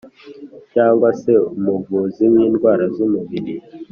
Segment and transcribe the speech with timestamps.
[0.73, 3.55] cyangwa se umuvuzi w’indwara z’umubiri